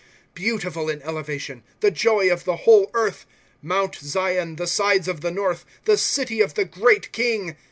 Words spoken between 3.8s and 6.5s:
Zion, the sides of the north. The city